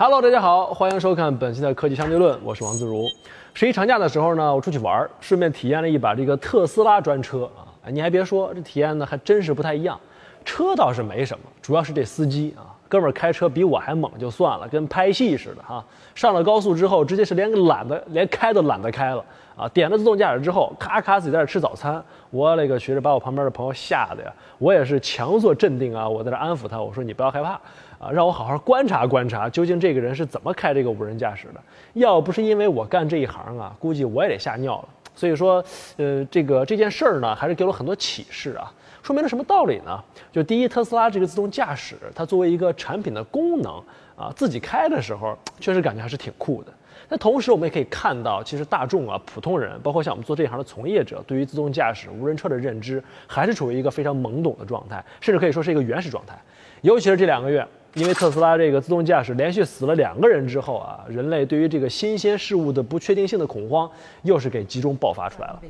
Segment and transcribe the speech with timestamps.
[0.00, 3.04] Hello，大家好，欢迎收看本期的科技相对论，我是王自如。
[3.52, 7.66] 十一长假的时候呢，我出去玩儿，顺便体验了一把这个特斯拉专车啊。
[7.90, 9.98] 你还别说，这体验呢还真是不太一样。
[10.44, 15.84] 车倒是没什么，主要是这司机啊，哥们儿开车比我还猛就算了，跟拍戏似的哈。
[16.14, 19.24] 上了高速之后，直接是连个懒得连开都懒得开了
[19.56, 19.68] 啊。
[19.70, 24.32] 点了自动驾驶之后，咔咔自己在这吃早餐，我勒个去，这把我旁边的朋友吓得呀。
[24.58, 27.60] 我也是强作镇定啊，我在这安抚他，我说你不要害怕
[27.98, 31.60] 啊，让我好好观察观察，究竟这个人是怎么开这个无人驾驶的。
[31.94, 34.88] 要不是因为我干这一行啊，估计我也得吓尿了。
[35.16, 35.64] 所以说，
[35.96, 38.72] 呃，这个这件事儿呢，还是给了很多启示啊。
[39.02, 40.00] 说明了什么道理呢？
[40.30, 43.82] 就第一，特斯拉这个自动驾驶，它作为一个产品的功能
[44.16, 46.72] 啊，自己开的时候确实感觉还是挺酷的。
[47.08, 56.38] 那同时，我们也可以看到，其实大众啊，普通人，包括像我们做这一行的从业者，对于自动驾驶无人车的认知，还是处于一个非常懵懂的状态，甚至可以说是一个原始状态。
[56.82, 57.66] 尤其是这两个月。
[57.94, 63.90] 因为特斯拉这个自动驾驶连续死了两个人之后啊，人类对于这个新鲜事物的不确定性的恐慌
[64.22, 65.60] 又是给集中爆发出来了。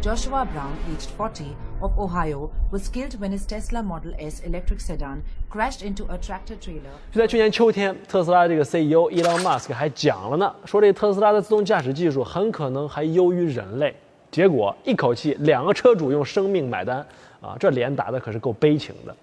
[0.00, 5.22] Joshua Brown, aged 40, of Ohio, was killed when his Tesla Model S electric sedan
[5.50, 6.94] crashed into a tractor trailer.
[7.10, 13.92] 就在去年秋天，特斯拉这个 CEO Elon Musk 还讲了呢，说这特斯拉的自动驾驶技术很可能还优于人类。
[14.30, 17.04] 结果一口气两个车主用生命买单
[17.40, 19.16] 啊，这脸打的可是够悲情的。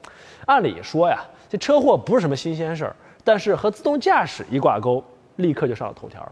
[0.45, 5.03] 按理说呀，这车祸不是什么新鲜事儿，但是和自动驾驶一挂钩，
[5.37, 6.31] 立刻就上了头条了。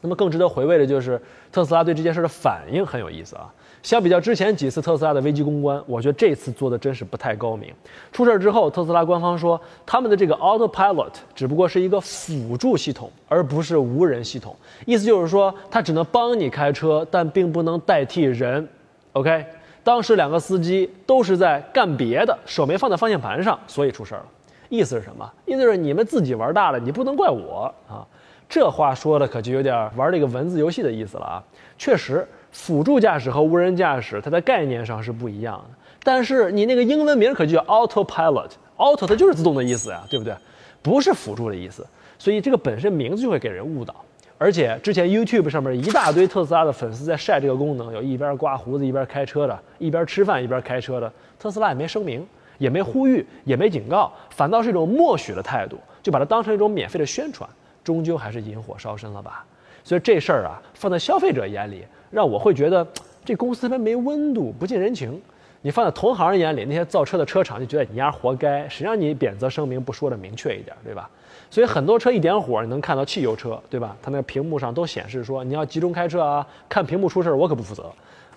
[0.00, 1.20] 那么更值得回味的就是
[1.52, 3.48] 特斯拉对这件事的反应很有意思啊。
[3.84, 7.72] 相比较之前几次特斯拉的危机公关，我觉得这次做的真是不太高明。
[8.10, 14.56] 出事之后，特斯拉官方说他们的这个 Autopilot 只不过是一个辅助系统，而不是无人系统。
[14.86, 18.68] 意思就是说，它只能帮你开车，但并不能代替人。
[19.12, 19.44] OK。
[19.84, 24.26] 当时两个司机都是在干别的，手没放在方向盘上，所以出事儿了。
[24.68, 25.30] 意思是什么？
[25.44, 28.06] 意思是你们自己玩大了，你不能怪我啊。
[28.48, 31.44] 这话说的可就有点玩这个文字游戏的意思了啊。
[31.78, 40.34] 确实，辅助驾驶和无人驾驶它在概念上是不一样的，但是你那个英文名可就叫 Autopilot，Auto 它就是自动的意思呀，对不对？
[40.82, 41.86] 不是辅助的意思，
[42.18, 43.94] 所以这个本身名字就会给人误导。
[44.42, 51.10] 而且之前 YouTube 上面一大堆特斯拉的粉丝在晒这个功能，有一边刮胡子一边开车的，一边吃饭一边开车的。
[51.38, 52.26] 特斯拉也没声明，
[52.58, 57.48] 也没呼吁，也没警告，反倒是一种默许的态度，就把它当成一种免费的宣传，
[57.84, 59.44] 终究还是引火烧身了吧。
[59.84, 62.84] 所以这事儿啊，放在消费者眼里，让我会觉得
[63.24, 65.22] 这公司它没温度，不近人情。
[65.62, 71.08] 你放在同行人眼里，那些造车的车厂就觉得你丫活该，谁让你贬责声明不说的明确一点，对吧？
[71.50, 73.96] 所以很多车一点火，你能看到汽油车，对吧？
[74.02, 77.84] 它那个屏幕上都显示说你要集中开车啊，看屏幕出事儿我可不负责，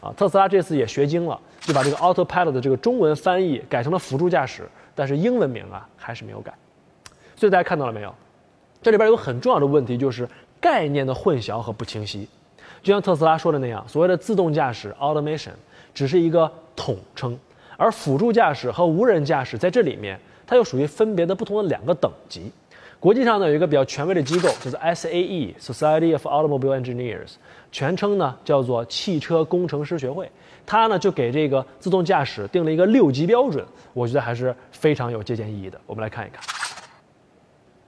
[0.02, 6.54] 啊，特斯拉这次也学精了，就把这个 Autopilot 的这个中文翻译改成了辅助驾驶，但是英文名啊还是没有改。
[7.36, 8.14] 所以大家看到了没有？
[8.84, 10.30] 这里边有很重要的问题，就是
[10.62, 12.30] 概念的混淆和不清晰。
[12.84, 15.50] 就像特斯拉说的那样，所谓的自动驾驶 Automation
[15.96, 16.52] 只是一个。
[16.78, 17.40] 统称，
[17.78, 22.52] 而辅助驾驶和无人驾驶在这里面，它又属于分别的不同的两个等级。
[23.00, 27.36] 国际上呢有一个比较权威的机构，就是 SAE（Society of Automobile Engineers），
[27.72, 30.30] 全称呢叫做汽车工程师学会。
[30.66, 35.80] 它呢就给这个自动驾驶定了一个六级标准，我觉得还是非常有借鉴意义的。
[35.86, 36.55] 我们来看一看。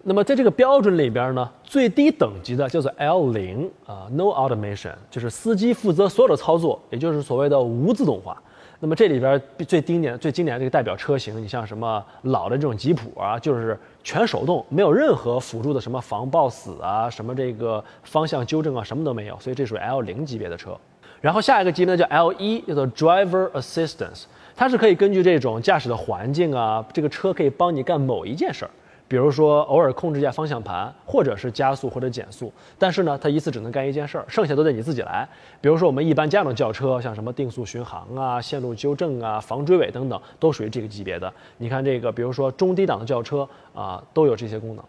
[0.09, 8.41] 那么在这个标准里边呢，最低等级的叫做 L 零啊，No Automation，就是司机负责所有的操作，也就是所谓的无自动化。
[8.79, 20.78] 那么这里边最经典、最经典的这个代表车型，你像什么老的这种吉普啊，就是全手动，没有任何辅助的什么防抱死啊，什么这个方向纠正啊，什么都没有，所以这属于 L 零级别的车。
[21.19, 24.23] 然后下一个级别叫 L 一，叫做 Driver Assistance，
[24.56, 28.72] 它是可以根据这种驾驶的环境啊，这个车可以帮你干某一件事儿。
[29.07, 35.28] 比如说，偶尔控制一下方向盘，或者是加速或者减速，但是呢，它一次只能干一件事儿，剩下都得你自己来。
[35.61, 41.31] 比如说，我们一般家用轿车，像什么定速巡航啊、线路纠正啊、防追尾等等，都属于这个级别的。
[41.58, 44.84] 你看这个，比如说中低档的轿车啊，都有这些功能。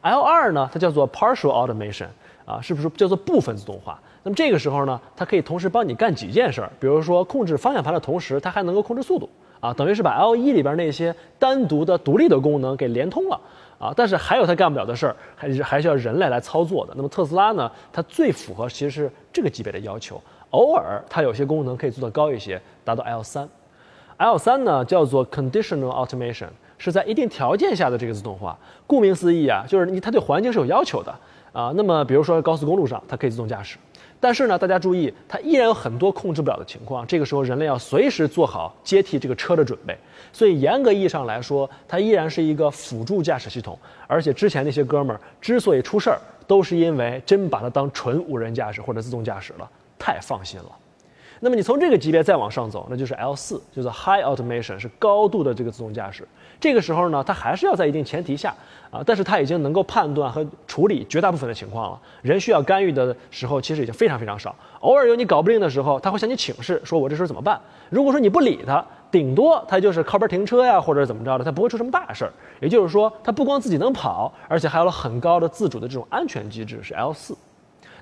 [0.00, 2.08] L 二呢，它叫做 Partial Automation，
[2.44, 4.00] 啊，是不是叫做部分自动化？
[4.24, 9.30] 那么这个时候呢，它可以同时帮你干几件事儿，比如说控制方向盘的同时，它还能够控制速度。
[9.60, 13.38] 啊，等于是把 L 一里边那些单独的、独立的功能给连通了
[13.80, 16.92] 啊，但是还有它干不了的事儿，还是还需要人类来操作的。
[16.94, 23.48] 那么特斯拉呢，它最符合其实是这个级别的要求，偶尔它有些功能可以做得高一些，达到 L 三。
[24.18, 28.58] L 三呢叫做 Conditional Automation，是在一定条件下的这个自动化。
[28.86, 31.14] 顾名思义啊，就是你它对环境是有要求的。
[31.54, 31.72] 啊。
[31.74, 33.78] 那么比如说高速公路上，它可以自动驾驶。
[34.20, 37.06] 但是呢，大家注意，它依然有很多控制不了的情况。
[37.06, 39.96] 这个时候，人类要随时做好接替这个车的准备。
[40.30, 43.78] 所以，严格意义上来说，它依然是一个辅助驾驶系统。
[44.06, 50.70] 而且，之前那些哥们儿之所以出事儿，都是因为真把它当纯无人驾驶或者自动驾驶了，太放心了。
[51.42, 56.28] 那么，你从这个级别再往上走，那就是 L 四，就是 High Automation，是高度的这个自动驾驶。
[56.60, 58.54] 这个时候呢，它还是要在一定前提下
[58.90, 61.98] 啊，但是它已经能够判断和处理绝大部分的情况了。
[62.20, 64.54] 人需要干预的时候，其实已经非常非常少。
[64.80, 67.58] 偶尔有你搞不定的时候，它会向你请示，说我这事儿怎么办？
[67.88, 72.32] 如果说你不理它，顶多它就是靠边停车呀，或者怎么着的，它不会出什么大事儿。
[72.60, 77.34] 也就是说，它不光自己能跑，而且还有了很高的自主的这种安全机制，是 L 四。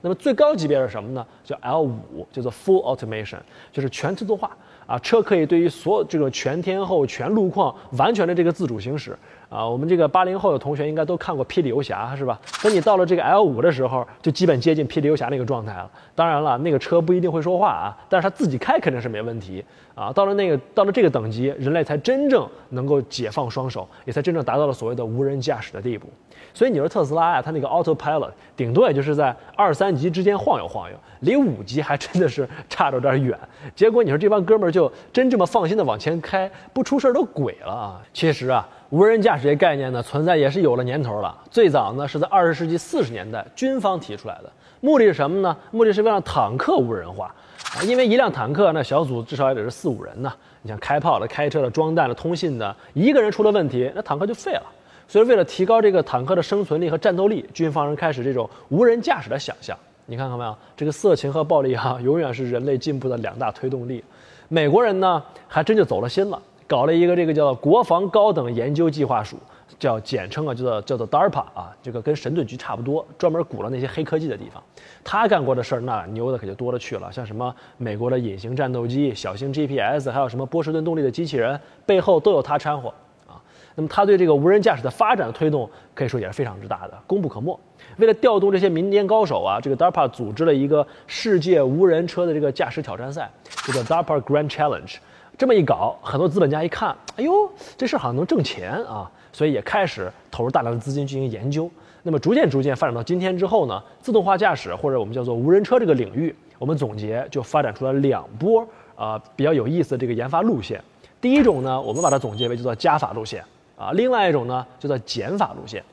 [0.00, 1.26] 那么最高级别是什么呢？
[1.44, 3.38] 叫 L 五，叫做 Full Automation，
[3.72, 4.56] 就是全自动化。
[4.86, 9.14] 啊，车可以对于所有这个全天候、全路况完全的这个自主行驶
[9.48, 9.66] 啊。
[9.66, 12.38] 我们这个八零后的同学应该都看过《霹雳游侠》，是吧？
[12.62, 15.90] 等你到了这个 L 五的时候，就基本接近《霹雳游侠》那个状态了。
[16.14, 19.64] 当然了，那个车不一定会说话啊，但是它自己开肯定是没问题
[19.94, 20.12] 啊。
[20.12, 26.08] 到了那个到了这个等级，人类才真正能够解放双手，也才真正达到了所谓的无人驾驶的地步。
[26.54, 33.38] 所以你说特斯拉呀，它那个 Autopilot 顶多也就是在二三级之间晃悠晃悠，离五级还真的是差着有点远。
[33.74, 38.02] 结果你说这帮哥们儿就真这么放心的往前开，不出事儿都鬼了啊！
[38.12, 41.36] 其实啊，无人驾驶这概念呢存在也是有了年头了。
[41.50, 44.50] 最早呢是在二十世纪四十年代军方提出来的，
[44.80, 45.54] 目的是什么呢？
[45.70, 47.34] 目的是为了坦克无人化
[47.76, 50.32] 啊，因为一辆坦克那小组至少也得是四五人呢。
[50.62, 54.62] 你像开炮的、开车的、装弹的、通信的，一个人出了问题，那坦克就废了。
[55.06, 59.76] 所以，为了提高这个坦克的生存力和战斗力，军方人开始这种无人驾驶的想象。
[60.06, 60.56] 你看看没有？
[60.76, 64.02] 这个色情和暴力哈，永远是人类进步的两大推动力。
[64.48, 69.38] 美国人呢，还真就走了心了，搞了一个这个叫国防高等研究计划署，
[69.78, 74.62] 叫简称啊，叫做叫做 DARPA 啊，这个跟神盾局差不多，专门鼓了那些黑科技的地方。
[75.02, 82.90] 他干过的事儿，那牛的可就多了去了，像什么美国的隐形战斗机、小型 GPS，还有什么波士顿动力的机器人，背后都有他掺和
[83.26, 83.40] 啊。
[83.74, 87.58] 那么，他对这个无人驾驶的发展推动可以说也是非常之大的，功不可没。
[87.96, 93.30] 为了调动这些民间高手啊，这个 DARPA 组织了一个世界无人车的这个驾驶挑战赛，
[93.64, 94.96] 这个 DARPA Grand Challenge。
[95.38, 101.70] 这么一搞，很多资本家一看，哎呦，这事儿好像能挣钱啊，所以也开始投入大量的资金进行研究。
[102.02, 110.82] 那么，逐渐逐渐发展到今天之后呢，自动化驾驶或者我们叫做无人车这个领域，我们总结就发展出了两波啊比较有意思的这个研发路线。
[111.20, 113.44] 第一种呢，我们把它总结为叫做加法路线。
[113.76, 115.84] 啊，另外一种呢，叫做减法路线，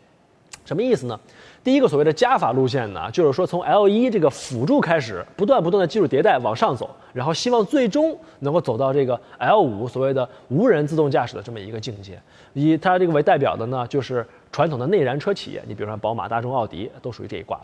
[0.65, 1.19] 什么意思呢？
[1.65, 12.21] 第一个所谓的加法路线呢，就是说从 L 一这个辅助开始，不断不断的技术迭代往上走，然后希望最终能够走到这个 L 五所谓的无人自动驾驶的这么一个境界。
[12.53, 17.63] 以它这个为代表的呢，就是传统的内燃车企业，你比如说宝马、大众、奥迪，都属于这一挂的。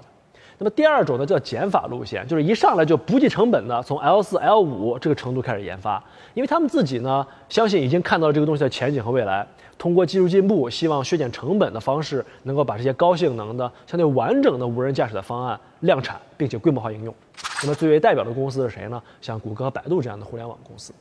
[0.58, 9.46] 那么第二种呢，叫减法路线，就是一上来就不计成本的从 L 四、L 五这个程度开始研发，因为他们自己呢，相信已经看到了这个东西的前景和未来。
[9.82, 17.12] 通过技术进步，希望削减成本的方式，能够把这些高性能的、相对完整的无人驾驶的方案量产，并且规模化应用。
[17.64, 19.02] 那么最为代表的公司是谁呢？
[19.22, 20.94] 像谷歌、百度这样的互联网公司。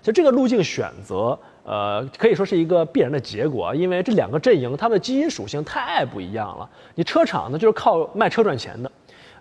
[0.00, 6.66] 其实这个路径选择，呃，可以说是一个必然的结果，因为这两个阵营它们的基因属性太不一样了。
[6.94, 8.90] 你车厂呢，就是靠卖车赚钱的，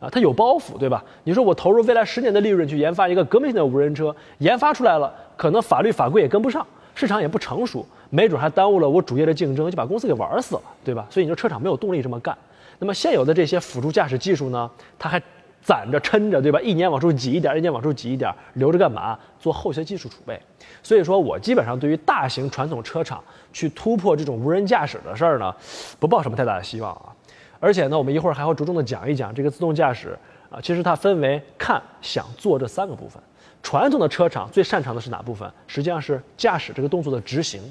[0.01, 1.01] 啊，它有包袱，对吧？
[1.23, 7.85] 你说我投入未来十年的利润去研发一个革命性的无人车，研发出来了，可能法律法规也跟不上，市场也不成熟。
[8.11, 11.07] 没准还耽误了我主业的竞争，就把公司给玩死了，对吧？
[11.09, 12.37] 所以你说车厂没有动力这么干。
[12.77, 15.21] 那么现有的这些辅助驾驶技术呢，它还
[15.63, 16.59] 攒着撑着，对吧？
[16.61, 19.17] 一年往出挤一点，一年往出挤一点，留着干嘛？
[19.39, 20.39] 做后续技术储备。
[20.83, 25.55] 所以说我基本上对于大型传统车厂去突破这种无人驾驶的事儿呢，
[25.99, 27.15] 不抱什么太大的希望啊。
[27.59, 30.17] 而且呢，我们一会儿还会着重的讲一讲这个自动驾驶
[30.49, 33.21] 啊，其实它分为看、想、做这三个部分。
[33.63, 35.49] 传统的车厂最擅长的是哪部分？
[35.67, 37.61] 实际上是驾驶这个动作的执行。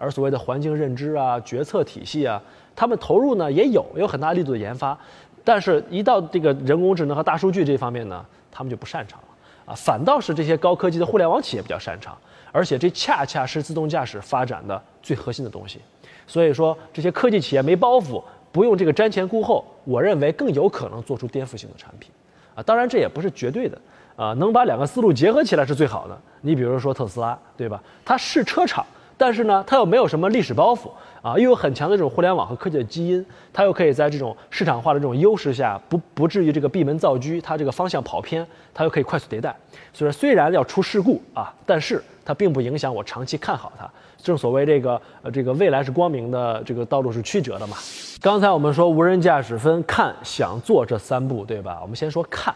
[0.00, 2.42] 而所谓的环境认知啊、决策体系啊，
[2.74, 4.98] 他们投入呢也有有很大力度的研发，
[5.44, 12.16] 但是一到这个人工智能和大数据这方面呢，他们就不擅长了啊，反倒是这些高科技的互联网企业比较擅长，
[12.50, 15.78] 而且这恰恰是自动驾驶发展的最核心的东西。
[16.26, 22.10] 所以说，这些科技企业没包袱，不用这个瞻前顾后，我认为更有可能做出颠覆性的产品
[22.54, 22.62] 啊。
[22.62, 23.78] 当然，这也不是绝对的
[24.16, 26.18] 啊，能把两个思路结合起来是最好的。
[26.40, 27.82] 你比如说特斯拉，对吧？
[28.04, 28.86] 它是车厂。
[29.20, 30.88] 但是呢，它又没有什么历史包袱
[31.20, 33.22] 啊，又有很强的这种互联网和科技的基因，
[33.52, 39.54] 它又可以在这种市场化的这种优势下，不不至于这个闭门造车，它这个方向跑偏，它又可以快速迭代。
[39.92, 43.90] 所以说，虽然要出事故啊，但是它它并不影响我长期看好它。
[44.16, 47.76] 正所谓这个呃这个未来是光明的，这个道路是曲折的嘛。
[48.22, 51.80] 刚才我们说无人驾驶分看、想、做这三步，对吧？
[51.82, 52.54] 我们先说看，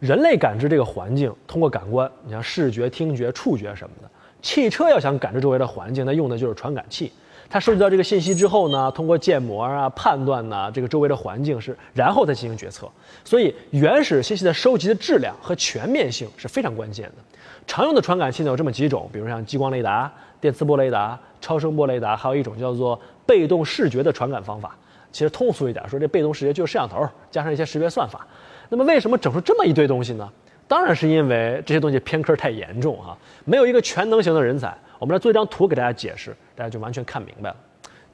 [0.00, 4.10] 人类感知这个环境通过感官，你像视觉、听觉、触觉什么的。
[4.44, 7.10] 汽车要想感知周围的环境，那用的就是传感器。
[7.48, 12.86] 它收集到这个信息之后呢，通过建模啊判断呢这个周围的环境是，然后再进行决策。
[13.24, 17.14] 所以原始信息的收集的质量和全面性是非常关键的。
[17.66, 24.76] 常用的传感器呢有这么几种，比如像激光雷达、电磁波雷达、超声波雷达，还有一种叫做被动视觉的传感方法。
[25.10, 28.26] 其实通俗一点说，这被动视觉就是摄像头加上一些识别算法。
[28.68, 30.28] 那么为什么整出这么一堆东西呢？
[30.66, 34.76] 当然是因为这些东西偏科太严重啊，没有一个全能型的人才。
[34.98, 37.56] 我们来做一张图给大家解释，大家就完全看明白了。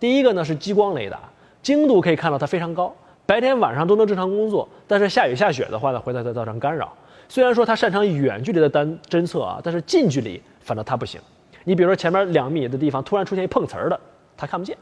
[0.00, 1.20] 第一个呢是激光雷达，
[1.62, 2.92] 精度可以看到它非常高，
[3.26, 4.68] 白天晚上都能正常工作。
[4.88, 6.92] 但是下雨下雪的话呢，会对它造成干扰。
[7.28, 11.20] 虽然说它擅长远距离的单侦测啊，但是近距离反正它不行。
[11.62, 14.00] 你比如说前面两米的地方突然出现一碰瓷儿的，
[14.36, 14.76] 它看不见。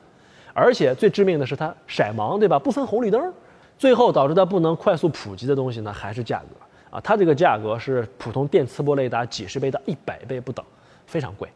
[0.54, 2.58] 而且最致命的是它色盲，对吧？
[2.58, 3.32] 不分红绿灯，
[3.76, 6.46] 最后导致它不能快速普及的东西呢，还是价格
[6.90, 7.00] 啊。
[7.00, 10.64] 它这个价格是普通电磁波雷达几十倍到一百倍不等，
[11.06, 11.48] 非常贵。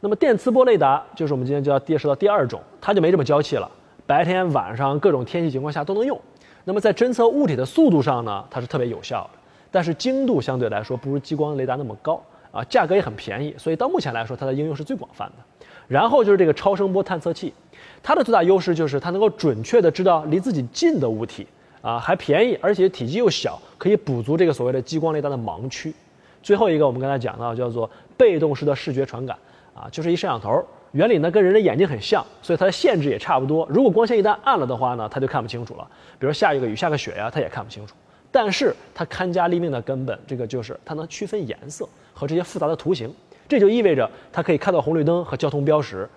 [0.00, 3.70] 那么电磁波雷达就是我们今天就要介绍到第二种，它就没这么娇气了，
[4.06, 6.20] 白天晚上各种天气情况下都能用。
[6.64, 9.38] 那么在侦测物体的速度上呢，它是特别有效的，
[9.70, 15.64] 但是精度相对来说不如激光雷达那么高啊，价格也很便宜，所以到目前来说它的应用是最广泛的。
[15.88, 17.54] 然后就是这个超声波探测器。
[18.02, 21.46] 它的最大优势就是它能够准确的知道离自己近的物体
[21.86, 25.94] 啊，还便宜，而且体积又小，可以补足这个所谓的激光雷达的盲区。
[26.42, 29.38] 最后一个我们刚才讲到叫做被动式的视觉传感
[29.72, 33.64] 啊，就是一摄像头，原理呢跟人的眼睛很像，所以它的限制也差不多。
[33.70, 35.88] 如果光线一旦暗了的话呢，它就看不清楚了。
[36.18, 37.94] 比如下一个雨下个雪呀，它也看不清楚。
[38.32, 43.14] 但是它看家立命的根本，这个就是它能区分颜色和这些复杂的图形，
[43.46, 46.08] 这就意味着它可以看到红绿灯和交通标识。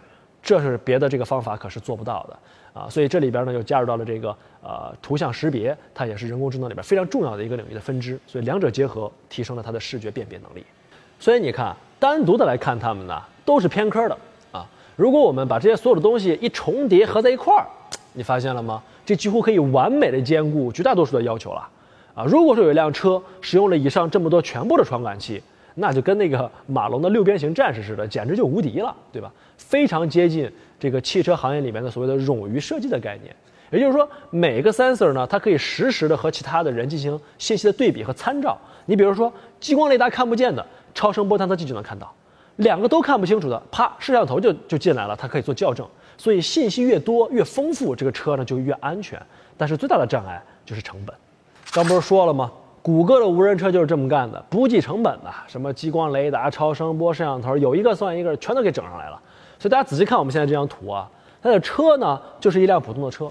[0.41, 2.39] 这是别的这个方法可是做不到的
[2.73, 4.29] 啊，所以这里边呢又加入到了这个
[4.61, 10.63] 呃图像识别，它也是人工智能里边非常重要的一个领域的分支，所以两者结合提升了它的视觉辨别能力。
[11.19, 14.17] 所以你看，单独的来看它们呢都是偏科的
[14.51, 14.65] 啊。
[14.95, 17.65] 如果我们把这些所有的东西一重叠合在一块儿，
[18.13, 18.81] 你发现了吗？
[19.05, 21.67] 这几乎可以完美的兼顾绝大多数的要求了
[22.13, 22.23] 啊。
[22.25, 25.41] 如果说有一辆车使用了以上这么多全部的传感器，
[25.79, 29.31] 那就跟那个马龙的六边形战士似的，简直就无敌了，对吧？
[29.57, 33.36] 非常接近这个汽车行业里面的所谓的冗余设计的概念。
[33.71, 38.57] 也就是说，每个 sensor 呢，它可以实时的和其他的人进行信息的对比和参照。
[38.86, 42.07] 你比如说，激光雷达看不见的，超声波探测器就能看到；
[42.55, 45.88] 两个都看不清楚的，啪，摄像头就就进来了，它可以做校正。
[46.17, 49.21] 所以信息越多越丰富，这个车呢就越安全。
[49.55, 51.15] 但是最大的障碍就是成本。
[51.71, 52.51] 刚不是说了吗？
[52.81, 59.21] 谷歌的无人车就是这么干的，不计成本的，什么激光雷达、超声波、摄像头，有一个算一个，全都给整上来了。
[59.59, 61.09] 所以大家仔细看我们现在这张图啊，
[61.41, 63.29] 它的车呢就是一辆普通的车，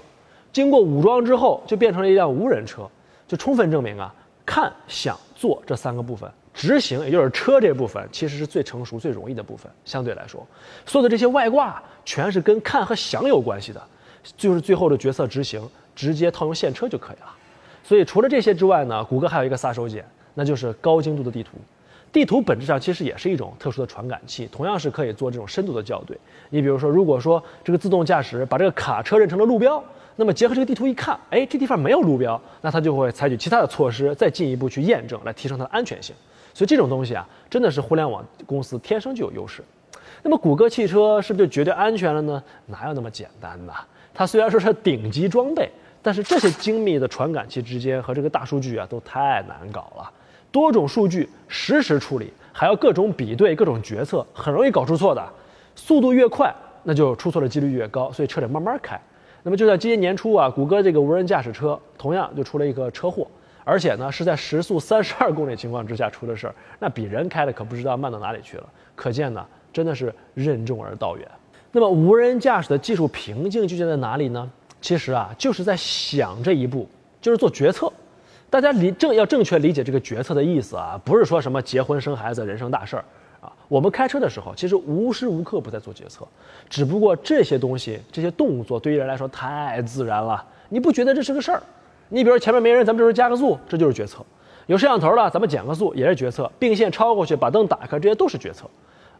[0.53, 2.87] 经过武装之后就变成了一辆无人车，
[3.27, 4.13] 就充分证明啊，
[4.45, 9.71] 看、想、做这三个部分，执行也就是车这部分其实是最成熟、最容易的部分。
[9.83, 10.45] 相对来说，
[10.85, 13.81] 所有的这些外挂全是跟看和想有关系的，
[14.37, 17.35] 就是最后的决策执行直接套用现车就可以了。
[17.89, 20.03] 所以除了这些之外呢，谷歌还有一个杀手锏，
[20.35, 21.53] 那就是高精度的地图。
[22.11, 26.15] 地图本质上其实也是一种特殊的传感器，同样是可以做这种深度的校对。
[26.51, 29.83] 你比如说，如果说这个自动驾驶把这个卡车认成了路标，
[30.17, 36.15] 那么结合这个地图一看，哎，这地方没有路标，那它就会采取其他的措施，再进一步去验证，来提升它的安全性。
[36.53, 39.63] 所以这种东西啊，真的是互联网公司天生就有优势。
[40.21, 42.43] 那么谷歌汽车是不是就绝对安全了呢？
[42.67, 43.73] 哪有那么简单呢？
[44.13, 45.71] 它虽然说是顶级装备。
[46.01, 50.09] 但是这些精密的传感器之间和这个大数据啊，都太难搞了。
[50.51, 55.23] 多种数据实时处理，还要各种比对、各种决策，很容易搞出错的。
[55.75, 56.53] 速度越快，
[56.83, 58.99] 那就出错的几率越高，所以车得慢慢开。
[59.43, 63.27] 那么就在今年年初啊，谷歌这个无人驾驶车同样就出了一个车祸，
[63.63, 68.63] 而且呢是在时速三十二公里情况之下出的事儿，那比人开的可不知道慢到哪里去了。
[68.95, 71.25] 可见呢，真的是任重而道远。
[71.71, 74.51] 那么无人驾驶的技术瓶颈究竟在哪里呢？
[74.81, 76.87] 其实啊，就是在想这一步，
[77.21, 77.91] 就是做决策。
[78.49, 83.05] 大家理正要正确理解这个决策的意思啊，不是说什么结婚生孩子人生大事儿
[83.41, 83.51] 啊。
[83.67, 86.27] 我们开车的时候，其实无时无刻不在做决策，
[86.69, 91.61] 只不过这些东西、这些动作对于人来说太自然了，你不觉得这是个事儿？
[92.07, 94.21] 你比如前面没人，咱们这时候加个速，这就是决策；
[94.65, 98.67] 有摄像头了，咱们减个速也是决策；并线超过去，把灯打开，这些都是决策。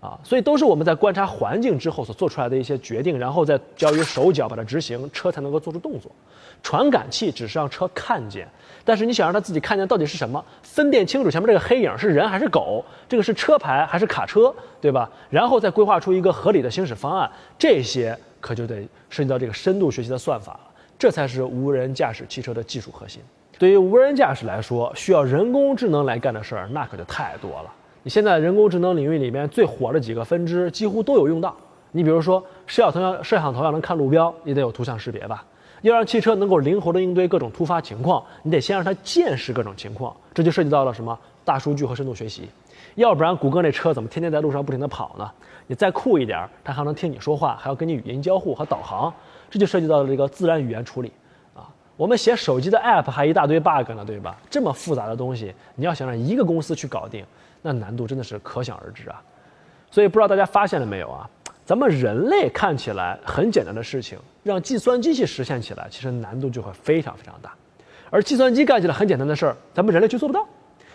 [0.01, 6.09] 啊，所以都是我们在观察环境之后所做出来的一些决定，然后再交于手脚把它执行，车才能够做出动作。
[6.63, 8.47] 传感器只是让车看见，
[8.85, 15.09] 但是你想让它自己看见到底是什么，分辨清楚前面这个黑影是人还是狗，这个是车牌还是卡车，对吧？
[15.29, 20.59] 然后再规划出一个合理的行驶方案，这些可就得涉及到这个深度学习的算法了。
[20.97, 23.21] 这才是无人驾驶汽车的技术核心。
[23.57, 27.73] 对于无人驾驶来说，需要人工智能来干的事儿，那可就太多了。
[28.03, 31.55] 你现在人工智能领域里面最火的几个分支，几乎都有用到。
[31.91, 35.43] 你比如说，摄像头要摄像头要能看路标，你得有图像识别吧？
[35.81, 40.15] 要让汽车能够灵活地应对各种突发情况，你得先让它见识各种情况。
[40.33, 42.49] 这就涉及到了什么大数据和深度学习。
[42.95, 45.29] 要不然，谷歌那车怎么天天在路上不停地跑呢？
[45.67, 49.13] 你再酷一点，它还能听你说话，还要跟你语音交互和导航。
[49.49, 51.11] 这就涉及到了这个自然语言处理。
[51.53, 54.37] 啊我们写手机的 app 还一大堆 bug 呢，对吧？
[54.49, 57.25] 这么复杂的东西，你要想让一个公司去搞定，
[57.61, 59.21] 那难度真的是可想而知啊。
[59.91, 61.29] 所以不知道大家发现了没有啊？
[61.65, 67.53] 咱们人类看起来很简单的事情，让计算机去实现起来，其实难度就会非常非常大。
[68.09, 70.47] 而计算机干起来很简单的事儿，咱们人类却做不到。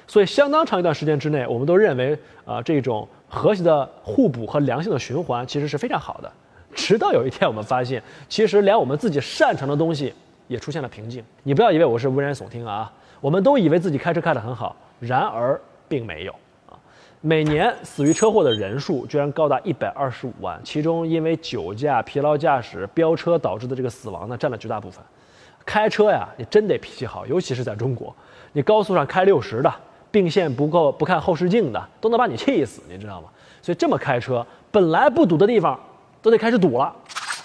[0.06, 6.32] 所以相当长一段时间之内，我们都认为啊，这种和谐的互补和良性的循环其实是非常好的。
[6.74, 10.12] 直到有一天，我们发现，其实连我们自己擅长的东西。
[10.46, 11.24] 也出现了瓶颈。
[11.42, 12.92] 你不要以为我是危言耸听啊！
[13.22, 16.34] 我们都以为自己开车开得很好，然而并没有。
[17.26, 25.02] 每年死于车祸的人数居然高达一百二十五万，其中因为酒驾、疲劳驾驶、飙车导致的这个死亡呢，占了绝大部分。
[25.64, 28.14] 开车呀，你真得脾气好，尤其是在中国，
[28.52, 29.74] 你高速上开六十的，
[30.10, 33.28] 并线不够不看后视镜的，都能把你气死，你知道吗？
[33.62, 35.80] 所以这么开车，本来不堵的地方，
[36.20, 36.94] 都得开始堵了。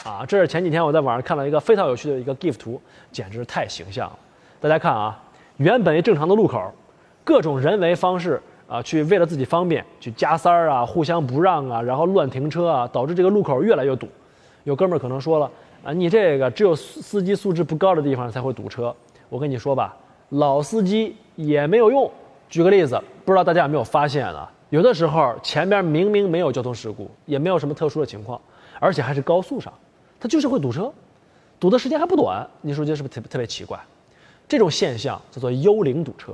[0.03, 2.81] 啊，这是前几天我在网上看到一个非常有趣的一个 GIF 图，
[3.13, 4.19] 简直太形象了。
[4.59, 5.17] 大家看啊，
[5.55, 6.61] 原本一正常的路口，
[7.23, 14.07] 各种人为方式啊，去为了自己方便去加塞儿啊，互相不让啊，然后乱停车啊，导致这个路口越来越堵。
[14.63, 15.51] 有哥们儿可能说了
[15.83, 18.95] 啊，你这个只有司机素质不高的地方才会堵车。
[19.27, 19.97] 我跟你说吧，
[20.29, 22.09] 老司机也没有用。
[22.47, 24.51] 举个例子，不知道大家有没有发现啊？
[24.69, 28.39] 有的时候前边明明没有交通事故，也没有什么特殊的情况，
[28.79, 29.73] 而且还是高速上。
[30.19, 30.93] 它就是会堵车，
[31.59, 33.79] 堵的时间还不短，你说这是不是特别特别奇怪？
[34.47, 36.33] 这种现象叫做幽灵堵车，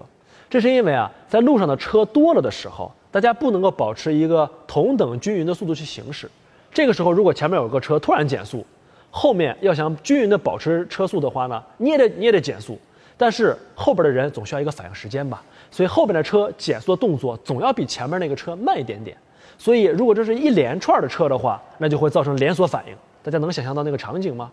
[0.56, 6.32] 这是因为啊，在路上的车多了的时候，大家不能够保持一个同等均匀的速度去行驶。
[6.72, 8.66] 这个时候，如果前面有个车突然减速，
[9.12, 12.80] 后面要想均匀的保持车速的话呢，你也得你也得减速。
[13.18, 19.18] 但是后边的人总需要一个反应时间吧，所以后边的车减速的动作总要比前面那个车慢一点点。
[19.58, 22.96] 所以如果这是一连串的车的话，那就会造成连锁反应。
[23.22, 24.50] 大家能想象到那个场景吗？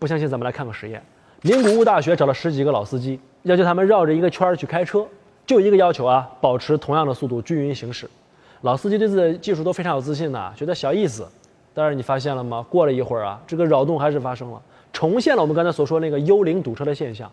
[0.00, 1.00] 不相信，咱们来看个实验。
[1.42, 5.06] 名古屋大学找了十几个老司机，要求他们绕着一个圈儿去开车，
[5.46, 8.08] 就一个要求啊，保持同样的速度，均匀行驶。
[8.62, 11.26] 老司机对自己的技术都非常有自信呐，觉得小意思。
[11.74, 12.64] 但是你发现了吗？
[12.70, 17.30] 过了一会儿啊，这个扰动还是发生了，重现了我们刚才所说那个幽灵堵车的现象。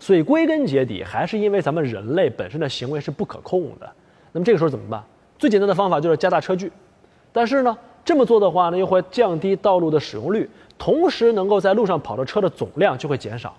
[0.00, 3.88] 所以归根结底，还是因为咱们人类本身的行为是不可控的。
[4.32, 5.02] 那么这个时候怎么办？
[5.38, 6.72] 最简单的方法就是加大车距。
[7.32, 7.76] 但是呢？
[8.04, 13.54] 这么做的话呢，又会降低道路的使用率，同时能够在路上跑的车的总量就会减少。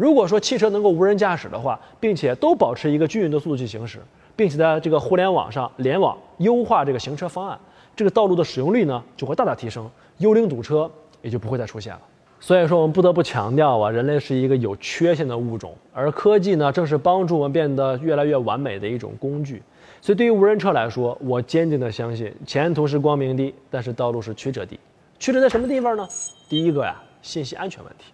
[0.00, 3.98] 如果说汽车能够无人驾驶的话，并且都保持一个均匀的速度去行驶，
[4.34, 7.60] 并且在这个互联网上联网优化这个行车方案，
[7.94, 9.86] 这个道路的使用率呢就会大大提升，
[10.16, 12.00] 幽灵堵车也就不会再出现了。
[12.40, 19.62] 所以说，我们不得不强调啊，人类是一个有缺陷的物种，而科技呢，正是帮助我们变得越来越完美的一种工具。
[20.00, 24.80] 所以，对于无人车来说，我坚定地相信前途是光明的，但是道路是曲折的。
[25.18, 26.08] 曲折在什么地方呢？
[26.48, 28.06] 第一个呀，信息安全问题。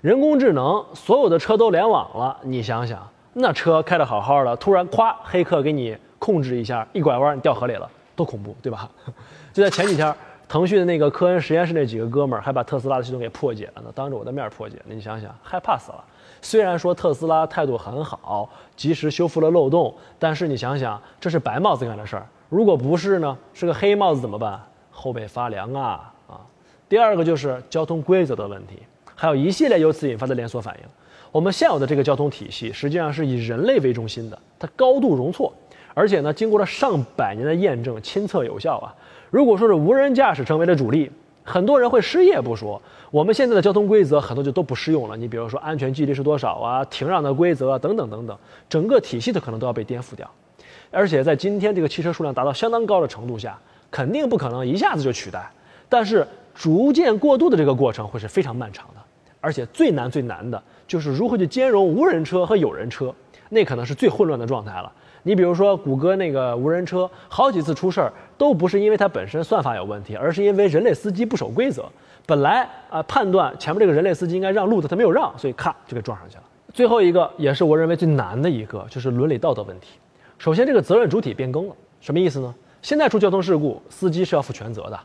[0.00, 8.88] 人工智能，所有的车都联网了，你想想，那车开得好好的，突然咵，黑客给你控制一下，一拐弯你掉河里了，多恐怖，对吧？
[9.52, 10.14] 就在前几天。
[10.48, 16.04] 腾讯的那个科恩实验室那几个哥们儿还把特斯拉的系统给破解了呢，当着我的面破解，你想想，害怕死了。
[16.42, 24.60] 虽然说特斯拉态度很好，及时修复了漏洞，但是你想想，这是白帽子干的事儿，如果不是呢，是个黑帽子怎么办？
[24.90, 26.40] 后背发凉啊啊！
[26.88, 28.82] 第二个就是交通规则的问题，
[29.20, 30.88] 还有一系列由此引发的连锁反应。
[31.30, 35.52] 我们现有的这个交通体系实际上是以人类为中心的，它高度容错，
[35.92, 38.94] 而且呢，经过了上百年的验证，亲测有效啊。
[39.28, 41.10] 如果说是无人驾驶成为了主力，
[41.44, 42.80] 很多人会失业不说，
[43.10, 45.14] 我们现在的交通规则很多就都不适用了。
[45.14, 48.34] 你比如说安全距离是多少啊，停让的规则啊等等等等，
[48.70, 50.26] 整个体系的可能都要被颠覆掉。
[50.90, 53.58] 而且在今天这个汽车数量达到相当高的程度下，
[53.90, 55.50] 肯定不可能一下子就取代。
[55.90, 59.00] 但是逐渐过渡的这个过程会是非常漫长的，
[59.40, 63.14] 而且最难最难的就是如何去兼容无人车和有人车。
[63.48, 64.92] 那可能是最混乱的状态了。
[65.22, 71.84] 你比如说谷歌那个无人车，好几次出事儿，都不是因为它本身算法有问题，而是因为人类司机不守规则。
[72.26, 76.42] 本来啊判断前面这个人类司机应该让路的，他没有让，所以咔就给撞上去了。
[76.72, 79.98] 最后一个也是我认为最难的一个，就是伦理道德问题。
[80.38, 82.54] 首先，这个责任主体变更了，什么意思呢？
[82.80, 84.98] 现在出交通事故，司机是要负全责的。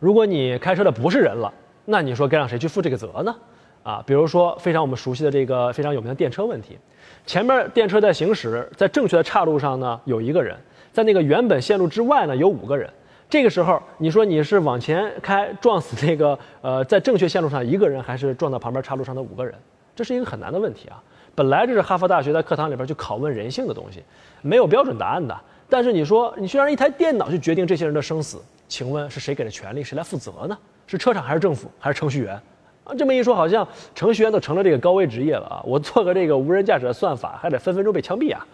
[0.00, 1.50] 如果你开车的不是人了，
[1.84, 3.34] 那你说该让谁去负这个责呢？
[3.82, 6.78] 啊，比如说非常我们熟悉的这个非常有名的电车问题，
[7.26, 10.56] 前面电车在行驶在正确的岔路上呢有一个人，
[10.92, 12.88] 在那个原本线路之外呢有五个人。
[13.28, 19.54] 这个时候你说你是往前开撞死那个呃在正确线路上一个人，还是撞到旁边岔路上的五个人？
[19.96, 21.02] 这是一个很难的问题啊。
[21.34, 24.02] 本来这是哈佛大学在课堂里边去拷问人性的东西，
[24.42, 25.34] 没有标准答案的。
[25.68, 29.82] 但是你说你去让一台电脑去决定这些人的生死，请问是谁给的权利？
[29.82, 30.56] 谁来负责呢？
[30.86, 32.38] 是车厂还是政府还是程序员？
[32.84, 35.62] 啊，这么一说，好像程序员都成了这个高危职业了啊！
[35.64, 38.44] 我做个这个无人驾驶的算法，还得分分钟被枪毙啊！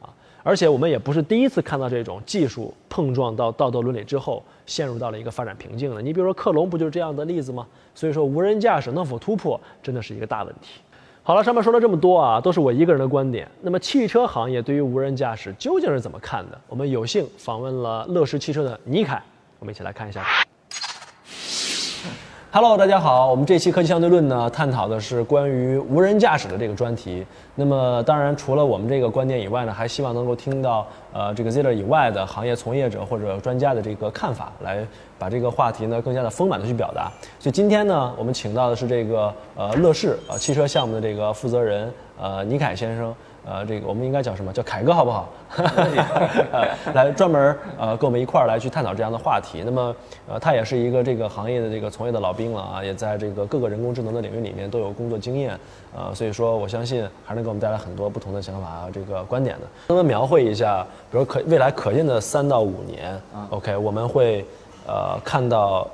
[0.00, 0.08] 啊，
[0.42, 6.00] 而且我们也不是第一次看到这种技术碰撞到道德伦理之后，陷入到了一个发展瓶颈了。
[6.00, 7.66] 你比如说克隆不就是这样的例子吗？
[7.94, 10.80] 所以说无人驾驶能否突破，真的是一个大问题。
[11.22, 13.46] 好了，上面说了这么多啊，都是我一个人的观点。
[13.60, 16.58] 那么汽车行业对于无人驾驶究竟是怎么看的？
[16.68, 19.22] 我们有幸访问了乐视汽车的倪凯，
[19.58, 20.24] 我们一起来看一下。
[22.56, 27.26] Hello，大家好，我们这期科技相对论呢，探讨的是关于无人驾驶的这个专题。
[27.56, 34.86] 那么，当然除了我们这个观点以外呢，还希望能够听到呃这个 Ziller 以外的行业从业者或者专家的这个看法，来
[35.18, 37.10] 把这个话题呢更加的丰满的去表达。
[37.40, 43.12] 所以今天呢，我们请到的是这个呃乐视呃汽车项目的这个负责人呃倪凯先生。
[43.46, 45.28] 呃，这个我们应该叫什么叫凯哥好不好？
[46.94, 49.62] 来专门呃跟我们一块儿来去探讨这样的话题。
[49.64, 49.94] 那么
[50.26, 55.58] 呃，他也是一个这个行业的这个从业的老兵了啊，也在这个各个人工智能的领域里面都有工作经验。
[55.94, 59.66] 呃，所以说我相信还能给我们带来很多不同的想法啊，这个观点的。
[59.88, 64.42] 那么描绘一下，比如可未来可见的三到五年，OK，我们会
[64.86, 65.86] 呃看到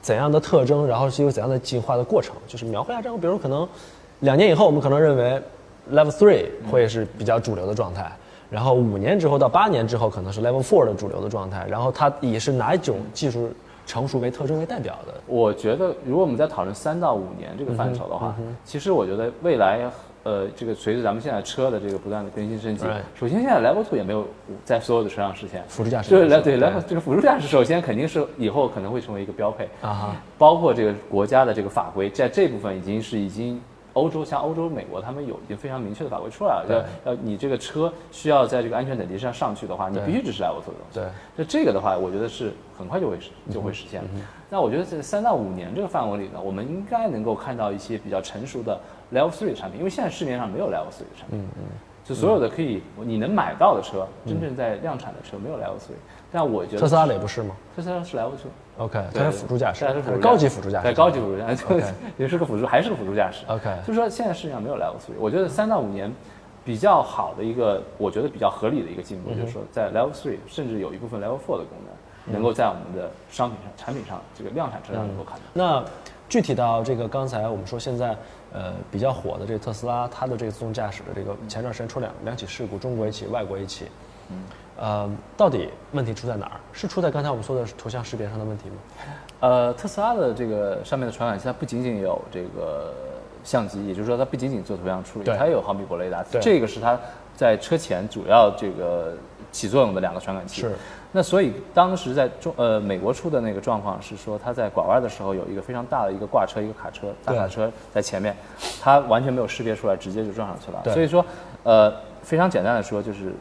[0.00, 3.18] 怎样的特征，然后是有怎样的进化的过程，就是描绘一下这样。
[3.20, 3.68] 比如可能
[4.20, 5.42] 两年以后，我们可能认为。
[5.90, 8.10] Level three 会是比较主流的状态，
[8.48, 13.50] 然后五年之后到八年之后可能是 Level four 的主流的状态，然后它以是哪一种技术
[13.84, 15.14] 成熟为特征为代表的？
[15.26, 19.90] 我觉得，如果我们在讨论三到五年这个范畴的话，其实我觉得未来，
[20.22, 22.84] 呃，这个随着咱们现在车的这个不断的更新升级，
[23.16, 24.24] 首先现在 Level two 也没有
[24.64, 33.60] 在所有的车上实现辅助驾驶，对对 Level 这个辅助驾驶首先肯定是以后可能会成为一个标配啊，包括这个国家的这个法规在这部分已经是已经。
[33.94, 41.00] 欧洲像欧洲、美国，他们有已经非常明确的法规出来了，要要你这个车需要在这个安全等级上上去的话，你必须支持 Level 2的东西。
[41.00, 41.04] 对，
[41.36, 44.02] 那这个的话，我觉得是很快就会实就会实现。
[44.48, 48.78] 那我觉得在三到五年这个范围里呢，我们应该能够看到一些比较成熟的
[49.12, 51.40] Level Three 的产品，因为现在市面上没有 Level Three 的产品。
[51.40, 51.64] 嗯嗯。
[52.04, 55.94] 就所有的可以你能买到的车，真正在量产的车没有 Level Three，。
[56.32, 57.54] 但我觉得特斯拉也不是吗？
[57.76, 58.38] 特斯拉是 Level 2。
[58.78, 63.44] OK，它是辅助驾驶，它是高级辅助驾驶，对高级辅助驾驶，也是个辅助，还是个辅助驾驶。
[63.46, 66.10] OK，就是说现在市面上没有 Level Three，我觉得三到五年
[66.64, 75.42] 比较好的一个，我觉得比较合理的一个进步，就是说在 Level Three，甚至有一部分 Level Four 的功能，能够在我们的商品上、产品上，这个量产车上能够看到。
[75.52, 75.84] 那
[76.28, 78.16] 具体到这个刚才我们说现在
[78.54, 83.86] 呃比较火的这个特斯拉，它的这个自动驾驶的这个前段时间出两两起事故，中国一起，外国一起。
[84.30, 84.42] 嗯。
[84.82, 86.58] 呃，到底问题出在哪儿？
[86.72, 88.74] 是出在刚才我们说的图像识别上的问题吗？
[89.38, 92.92] 呃，特斯拉的这个上面的传感器，它不仅仅有这个
[93.44, 96.24] 相机，也就是说，它不仅仅做图像处理，它也有毫米波雷达。
[96.40, 96.98] 这个是它
[97.36, 99.14] 在车前主要这个
[99.52, 100.62] 起作用的两个传感器。
[100.62, 100.72] 是。
[101.12, 108.34] 那所以当时在中呃美国出的那个状况是说，它在拐弯的时候有一个非常大的一个挂车，一个卡车大卡车在前面，
[108.80, 110.92] 它完全没有识别出来，直接就撞上去了。
[110.92, 111.24] 所以说，
[111.62, 113.32] 呃，非常简单的说就是。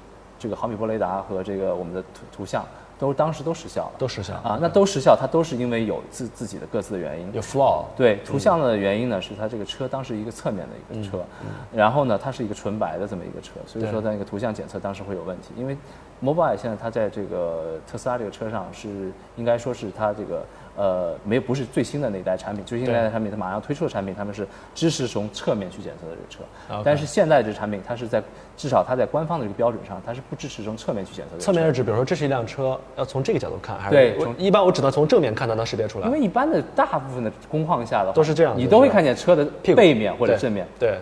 [0.41, 2.65] 这个毫米波雷达和这个我们的图图像
[2.97, 4.33] 都当时都失效了，都失效。
[4.43, 7.85] 啊，那都失效，它都是因为有自自己的各自的原因，有 flaw。
[7.95, 11.23] 对，图像的原因呢是它这个车当时一个侧面的一个车，
[11.71, 15.77] 然后呢它是一个纯白的这么一个车，所以说它那个图像检测当时会有问题，因为
[16.23, 20.43] Mobile 现在它在这个特斯拉这个车上是应该说是它这个。
[20.77, 26.81] 呃，没有，不是最新的那一代产品，最新那代产品它马上推出的产品，他们是支持从侧面去检测的这个车。
[26.83, 28.23] 但是现在这产品，它是在
[28.55, 31.41] 至少它在官方的这个标准上，它是不支持从侧面去检测的。
[31.41, 34.17] 侧面是指，比如说这是一辆车，要从这个角度看，还是对？
[34.37, 36.07] 一般我只能从正面看它能识别出来。
[36.07, 40.65] 因为一般的大部分的工况下的话都是这样，你都会看见车的背面或者正面。
[40.79, 40.97] 对。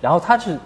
[0.00, 0.58] 然后它是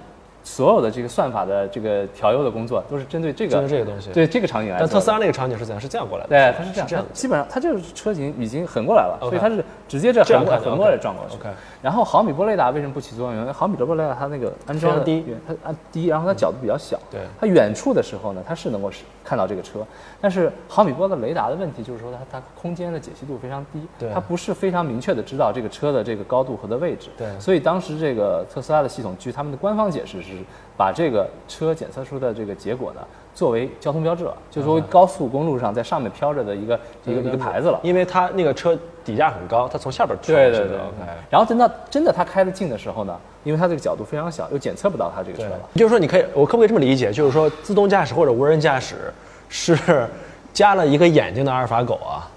[0.45, 4.87] 所有的这个算法的这个调优的工作都是针对这个针对这个东西对这个场景来做。
[4.87, 5.81] 但特斯拉那个场景是怎样？
[5.81, 6.29] 是这样过来的？
[6.29, 11.37] 对，它是这样，是这样它基本上它这个车型已经横过来了所以它是直接这横过横过来撞过去。
[11.83, 13.41] 然后毫米波雷达为什么不起作用？
[13.41, 16.99] 因为毫米波雷达它那个安装的非常低远，它安低，然后它角度比较小。
[17.11, 19.81] 对它远处的时候呢，它是能够是看到这个车，
[20.21, 27.09] 但是毫米波的雷达的问题就是说它它空间的解析度非常低，对它不是非常明确的知道这个车的这个高度和的位置。
[27.17, 30.34] 对所以当时这个特斯拉的系统，据他们的官方解释是
[30.77, 33.01] 把这个车检测出的这个结果呢。
[33.35, 37.81] 作为交通标志了，就作为高速公路上在上面飘着的一个一个一个牌子了。
[37.83, 40.81] 因为它那个车底架很高，它从下边跳对对对是的。
[41.29, 47.11] 然后等到真的它开得近的时候呢，因为它这个角度非常小，又检测不到它这个车对了。，就是说你可以，我可不可以这么理解？
[47.11, 49.13] 就是说自动驾驶或者无人驾驶
[49.49, 50.09] 是
[50.53, 52.31] 加了一个眼睛的阿尔法狗啊，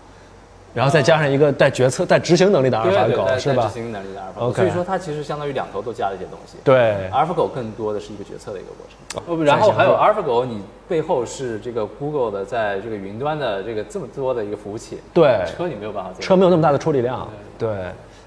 [0.77, 3.73] 然后再加上一个带决策、带执行能力的阿尔法狗，是吧执？
[3.73, 6.59] 行能力的阿尔法狗所以说它其实相当于两头都加了一些东西。
[6.63, 8.95] 对阿尔法狗更多的是一个决策的一个过程。
[9.25, 16.21] 哦然后还有阿尔法狗，你背后是这个 Google 的在这个云端的这个这么多的一个服务器，对车你没有办法做。
[16.21, 17.69] 车没有那么大的处理量，对，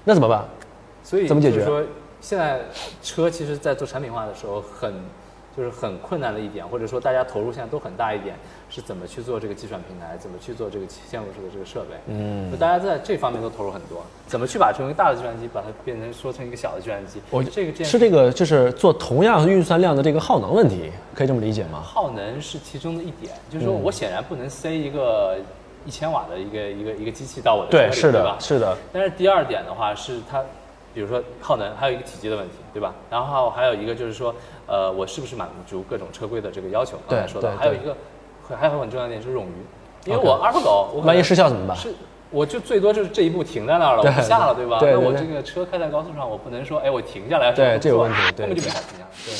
[0.03, 0.43] 那怎么办？
[1.05, 1.81] 所以怎么解决就是说，
[2.19, 2.59] 现在
[3.01, 4.93] 车其实，在做产品化的时候很。
[5.53, 8.37] 就是很困难的一点，或者说大家投入现在都很大一点，
[8.71, 11.87] 是怎么去做这个计算平台，怎么去做这个嵌入式的这个设备。
[12.07, 17.21] 嗯，就大家在这方面都投入很多，怎么去把成为大的计算机，把它变成说成一个小的计算机。
[17.29, 21.81] 我这个件是这个，就是做同样运算量的这个耗能问题，可以这么理解吗？
[21.81, 25.37] 耗能是其中的一点，就是说我显然不能塞一个
[25.85, 28.37] 一千瓦的一个一个一个机器到我的车对，里，是的对吧，？
[28.39, 30.41] 是的，但是第二点的话是它，
[30.93, 32.93] 比如说耗能，还有一个体积的问题，对吧？
[33.09, 34.33] 然后还有一个就是说，
[34.65, 36.97] 呃，我是不是满足各种车规的这个要求？
[37.09, 37.95] 刚才说的，还有一个，
[38.55, 41.93] 还有很重要的一点是冗余，因为我阿尔法狗，我万一失效怎么办是。
[42.29, 44.79] 我就最多就是这一步停在那儿了，我不下了，对吧？
[44.81, 49.09] 那我这个车开在高速上，我不能说，哎，我停下来，对这有问题对根本就没法停下来。
[49.25, 49.33] 对。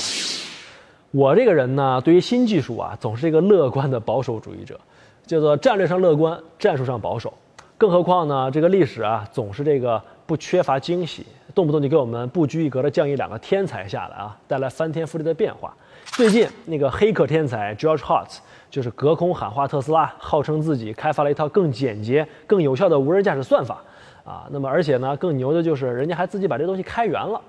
[1.11, 4.77] 我这个人呢，对于新技术啊，总是一个乐观的保守主义者，
[5.25, 7.33] 叫做战略上乐观，战术上保守。
[7.77, 15.73] 更何况呢，这个历史啊，总是这个不缺乏惊喜，动不动就给我们不拘一格的降一两个天才下来啊，带来翻天覆地的变化。
[16.07, 18.39] 最近那个黑客天才 George Hotz
[18.71, 23.83] 就是隔空喊话特斯拉，号称自己开发了一套更简洁、更有效的无人驾驶算法
[24.23, 24.47] 啊。
[24.49, 27.39] 那么而且呢，更牛的就是人家还自己把这东西开源了。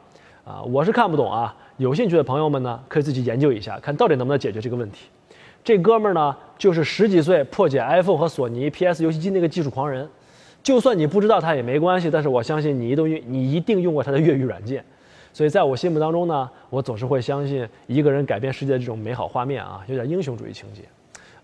[0.45, 1.55] 啊，我是看不懂啊。
[1.77, 5.07] 有兴趣的朋友们呢，可以自己研究一下，看到底能不能解决这个问题。
[5.63, 10.09] 这哥们儿呢，就是十几岁破解 iPhone 和索尼 PS 游戏机那个技术狂人。
[10.61, 14.85] 就算你不知道他也没关系，但是我相信你一定你一定用过他的越狱软件。
[15.33, 20.83] 所以在我心目当中呢，我总是会相信一个人改变世界的这种美好画面啊，有点英雄主义情节。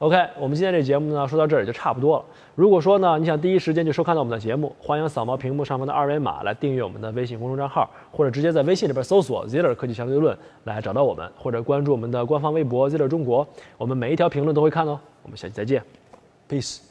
[0.01, 2.25] OK，我们今天这节目呢说到这儿也就差不多了。
[2.55, 13.45] 如果说呢你想第一时间就收看到我们的节目，欢迎扫描屏幕上方的二维码来订阅我们的微信公众账号，或者直接在微信里边搜索 Ziller 科技相对论来找到我们，或者关注我们的官方微博 Ziller 中国，
[13.77, 15.01] 我们每一条评论都会看哦。
[15.25, 15.83] 我们下期再见
[16.49, 16.88] ，Peace。